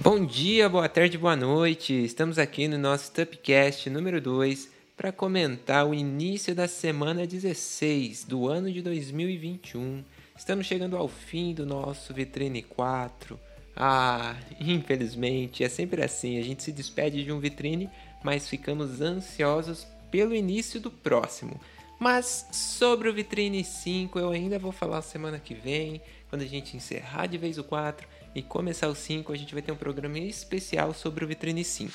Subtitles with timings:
[0.00, 1.92] Bom dia, boa tarde, boa noite.
[1.92, 8.46] Estamos aqui no nosso Tupcast número 2 para comentar o início da semana 16 do
[8.46, 10.04] ano de 2021.
[10.36, 13.40] Estamos chegando ao fim do nosso Vitrine 4.
[13.74, 16.38] Ah, infelizmente, é sempre assim.
[16.38, 17.90] A gente se despede de um vitrine,
[18.22, 21.60] mas ficamos ansiosos pelo início do próximo.
[21.98, 26.76] Mas sobre o Vitrine 5 eu ainda vou falar semana que vem, quando a gente
[26.76, 30.18] encerrar de vez o 4 e começar o 5, a gente vai ter um programa
[30.18, 31.92] especial sobre o Vitrine 5.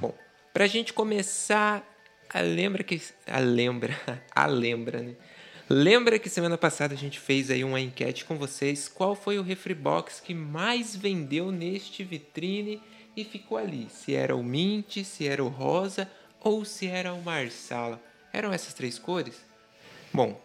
[0.00, 0.14] Bom,
[0.52, 1.82] pra gente começar,
[2.28, 3.98] a lembra que a lembra,
[4.34, 5.16] a lembra, né?
[5.70, 9.42] Lembra que semana passada a gente fez aí uma enquete com vocês, qual foi o
[9.42, 12.82] Refribox que mais vendeu neste vitrine
[13.16, 17.22] e ficou ali, se era o mint, se era o rosa ou se era o
[17.22, 17.98] marsala.
[18.32, 19.40] Eram essas três cores?
[20.12, 20.40] Bom,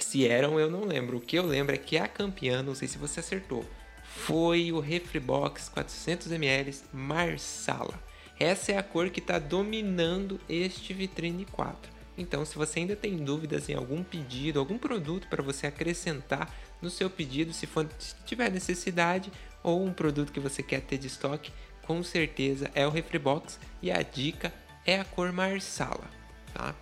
[0.00, 1.16] se eram, eu não lembro.
[1.16, 3.64] O que eu lembro é que a campeã, não sei se você acertou,
[4.04, 7.98] foi o Refribox 400ml Marsala.
[8.38, 11.90] Essa é a cor que está dominando este Vitrine 4.
[12.16, 16.90] Então, se você ainda tem dúvidas em algum pedido, algum produto para você acrescentar no
[16.90, 19.32] seu pedido, se, for, se tiver necessidade,
[19.62, 23.90] ou um produto que você quer ter de estoque, com certeza é o Refribox e
[23.90, 24.52] a dica
[24.86, 26.19] é a cor Marsala.
[26.54, 26.74] Tá?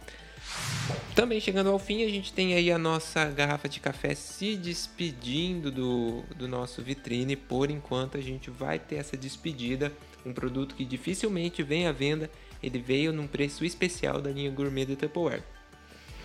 [1.14, 5.70] Também chegando ao fim, a gente tem aí a nossa garrafa de café se despedindo
[5.70, 7.36] do, do nosso vitrine.
[7.36, 9.92] Por enquanto, a gente vai ter essa despedida.
[10.24, 12.30] Um produto que dificilmente vem à venda.
[12.62, 15.42] Ele veio num preço especial da linha gourmet do Tupperware.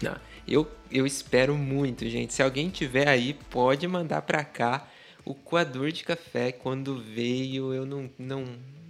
[0.02, 0.16] Não,
[0.48, 2.34] eu, eu espero muito, gente.
[2.34, 4.88] Se alguém tiver aí, pode mandar para cá
[5.26, 6.52] o coador de café.
[6.52, 8.46] Quando veio, eu não, não,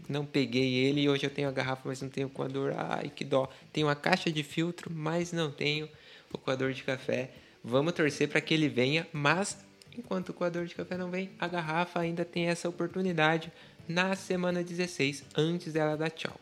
[0.07, 2.73] não peguei ele e hoje eu tenho a garrafa, mas não tenho o coador.
[2.75, 3.49] Ai, que dó.
[3.71, 5.89] Tenho a caixa de filtro, mas não tenho
[6.31, 7.31] o coador de café.
[7.63, 9.57] Vamos torcer para que ele venha, mas
[9.97, 13.51] enquanto o coador de café não vem, a garrafa ainda tem essa oportunidade
[13.87, 16.39] na semana 16, antes dela dar tchau.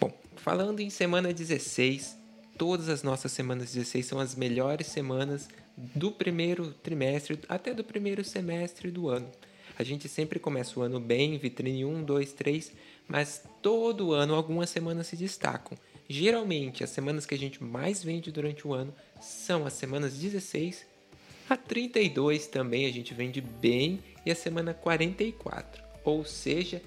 [0.00, 2.16] Bom, falando em semana 16,
[2.58, 8.24] todas as nossas semanas 16 são as melhores semanas do primeiro trimestre até do primeiro
[8.24, 9.30] semestre do ano.
[9.78, 12.72] A gente sempre começa o ano bem, vitrine 1, 2, 3,
[13.08, 15.76] mas todo ano algumas semanas se destacam.
[16.08, 20.94] Geralmente, as semanas que a gente mais vende durante o ano são as semanas 16
[21.48, 25.84] a 32 também a gente vende bem e a semana 44.
[26.02, 26.80] Ou seja,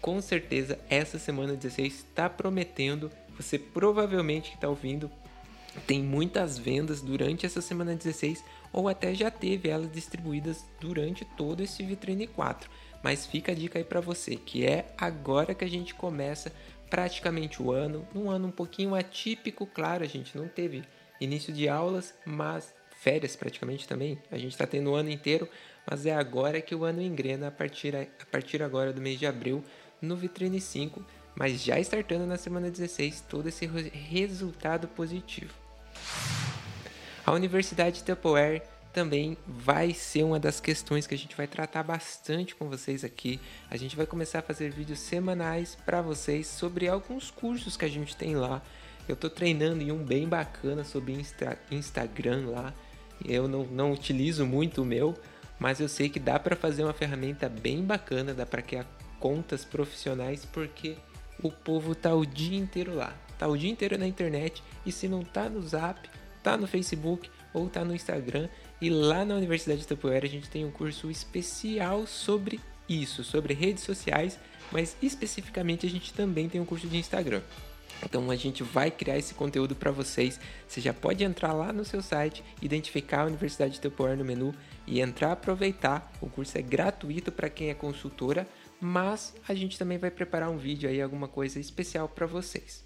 [0.00, 3.10] com certeza essa semana 16 está prometendo.
[3.36, 5.10] Você provavelmente que está ouvindo
[5.80, 11.62] tem muitas vendas durante essa semana 16 ou até já teve elas distribuídas durante todo
[11.62, 12.70] esse vitrine 4.
[13.02, 16.52] Mas fica a dica aí para você, que é agora que a gente começa
[16.88, 20.84] praticamente o ano, um ano um pouquinho atípico, claro, a gente não teve
[21.20, 24.18] início de aulas, mas férias praticamente também.
[24.30, 25.48] A gente está tendo o ano inteiro,
[25.88, 29.26] mas é agora que o ano engrena a partir, a partir agora do mês de
[29.26, 29.62] abril
[30.00, 31.04] no Vitrine 5,
[31.36, 35.63] mas já startando na semana 16 todo esse resultado positivo.
[37.26, 38.62] A Universidade Tupperware
[38.92, 43.40] também vai ser uma das questões que a gente vai tratar bastante com vocês aqui.
[43.70, 47.88] A gente vai começar a fazer vídeos semanais para vocês sobre alguns cursos que a
[47.88, 48.60] gente tem lá.
[49.08, 52.74] Eu estou treinando em um bem bacana sobre Insta Instagram lá.
[53.24, 55.14] Eu não, não utilizo muito o meu,
[55.58, 58.84] mas eu sei que dá para fazer uma ferramenta bem bacana, dá para criar
[59.18, 60.96] contas profissionais porque
[61.42, 65.08] o povo tá o dia inteiro lá, tá o dia inteiro na internet e se
[65.08, 66.08] não tá no Zap,
[66.44, 68.48] tá no Facebook ou tá no Instagram.
[68.80, 73.54] E lá na Universidade de Tapoeira a gente tem um curso especial sobre isso, sobre
[73.54, 74.38] redes sociais,
[74.70, 77.40] mas especificamente a gente também tem um curso de Instagram.
[78.04, 80.38] Então a gente vai criar esse conteúdo para vocês.
[80.68, 84.54] Você já pode entrar lá no seu site, identificar a Universidade de Tapoeira no menu
[84.86, 86.12] e entrar aproveitar.
[86.20, 88.46] O curso é gratuito para quem é consultora,
[88.78, 92.84] mas a gente também vai preparar um vídeo aí, alguma coisa especial para vocês.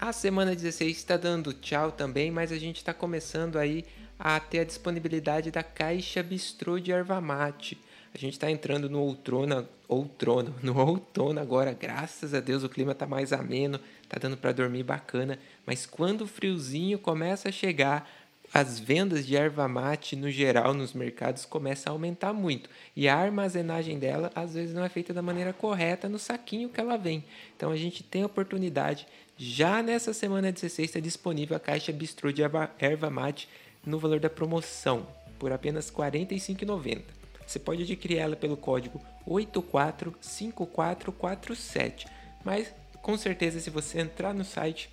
[0.00, 3.84] A semana 16 está dando tchau também, mas a gente está começando aí
[4.18, 7.76] a ter a disponibilidade da caixa bistrô de erva mate.
[8.14, 12.92] A gente está entrando no outono, outono, no outono agora, graças a Deus o clima
[12.92, 13.78] está mais ameno,
[14.08, 18.10] tá dando para dormir bacana, mas quando o friozinho começa a chegar,
[18.52, 23.16] as vendas de erva mate no geral nos mercados começam a aumentar muito e a
[23.16, 27.24] armazenagem dela às vezes não é feita da maneira correta no saquinho que ela vem.
[27.56, 29.06] Então a gente tem a oportunidade
[29.38, 33.48] já nessa semana 16 está disponível a caixa bistrô de erva, erva mate
[33.86, 35.06] no valor da promoção
[35.38, 37.02] por apenas R$ 45,90.
[37.46, 42.06] Você pode adquirir ela pelo código 845447,
[42.44, 44.90] mas com certeza se você entrar no site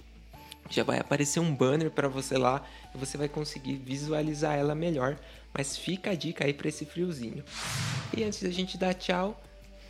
[0.69, 5.17] já vai aparecer um banner para você lá e você vai conseguir visualizar ela melhor.
[5.53, 7.43] Mas fica a dica aí para esse friozinho.
[8.15, 9.41] E antes da gente dar tchau,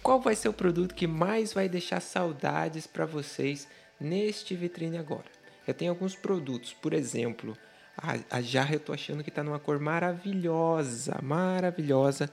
[0.02, 3.68] qual vai ser o produto que mais vai deixar saudades para vocês
[4.00, 5.26] neste vitrine agora.
[5.68, 7.58] Eu tenho alguns produtos, por exemplo,
[7.98, 12.30] a, a jarra eu tô achando que está numa cor maravilhosa, maravilhosa.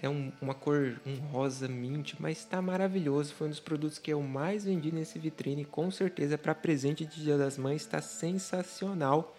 [0.00, 3.32] É um, uma cor, um rosa mint, mas está maravilhoso.
[3.34, 5.64] Foi um dos produtos que eu mais vendi nesse vitrine.
[5.64, 9.36] Com certeza, para presente de Dia das Mães, está sensacional.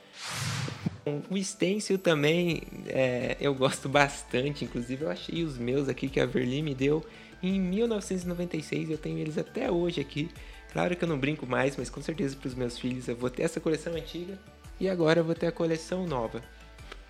[1.30, 4.66] O stencil também é, eu gosto bastante.
[4.66, 7.06] Inclusive, eu achei os meus aqui que a Verli me deu
[7.44, 8.90] em 1996.
[8.90, 10.30] Eu tenho eles até hoje aqui.
[10.72, 13.30] Claro que eu não brinco mais, mas com certeza para os meus filhos eu vou
[13.30, 14.38] ter essa coleção antiga
[14.80, 16.42] e agora eu vou ter a coleção nova.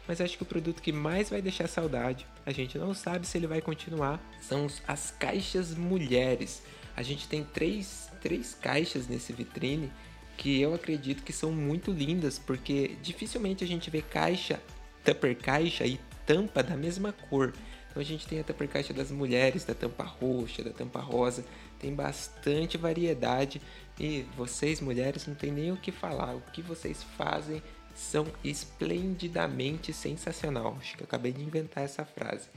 [0.08, 3.38] Mas acho que o produto que mais vai deixar saudade, a gente não sabe se
[3.38, 6.62] ele vai continuar, são as caixas mulheres.
[6.96, 9.92] A gente tem três, três caixas nesse vitrine
[10.38, 14.62] que eu acredito que são muito lindas, porque dificilmente a gente vê caixa,
[15.04, 17.54] tupper caixa e tampa da mesma cor.
[17.90, 21.46] Então a gente tem a tupper caixa das mulheres, da tampa roxa, da tampa rosa,
[21.80, 23.62] tem bastante variedade
[24.00, 26.36] e vocês mulheres não tem nem o que falar.
[26.36, 27.64] O que vocês fazem
[27.96, 30.78] são esplendidamente sensacional.
[30.80, 32.50] Acho que acabei de inventar essa frase.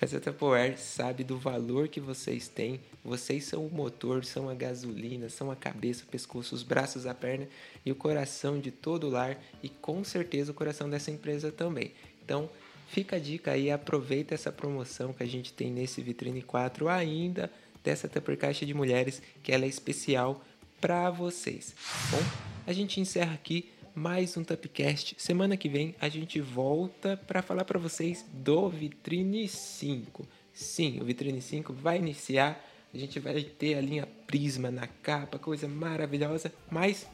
[0.00, 2.80] Mas a Tupperware sabe do valor que vocês têm.
[3.04, 7.14] Vocês são o motor, são a gasolina, são a cabeça, o pescoço, os braços, a
[7.14, 7.48] perna
[7.84, 11.92] e o coração de todo o lar e com certeza o coração dessa empresa também.
[12.24, 12.48] Então,
[12.88, 17.50] fica a dica aí, aproveita essa promoção que a gente tem nesse Vitrine 4 ainda
[17.82, 20.42] dessa Tupper Caixa de Mulheres, que ela é especial
[20.80, 21.74] para vocês.
[22.10, 22.22] Bom,
[22.66, 25.14] a gente encerra aqui mais um Tupcast.
[25.16, 30.26] Semana que vem a gente volta para falar para vocês do Vitrine 5.
[30.52, 32.60] Sim, o Vitrine 5 vai iniciar.
[32.92, 37.06] A gente vai ter a linha Prisma na capa, coisa maravilhosa, mas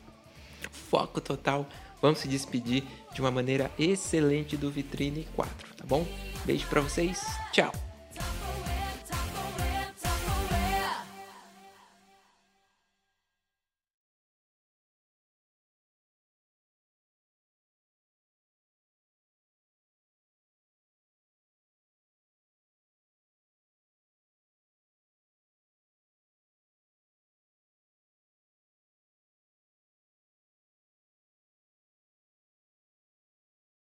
[0.71, 1.69] foco total.
[2.01, 2.83] Vamos se despedir
[3.13, 6.07] de uma maneira excelente do Vitrine 4, tá bom?
[6.47, 7.21] Beijo para vocês.
[7.53, 7.90] Tchau.